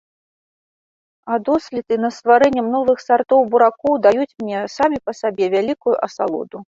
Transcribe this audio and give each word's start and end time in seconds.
А 1.33 1.37
доследы 1.49 1.95
над 2.05 2.13
стварэннем 2.17 2.67
новых 2.75 2.97
сартоў 3.07 3.45
буракоў 3.51 3.93
даюць 4.07 4.37
мне 4.45 4.63
самі 4.77 4.97
па 5.11 5.15
сабе 5.21 5.45
вялікую 5.55 5.95
асалоду. 6.07 6.57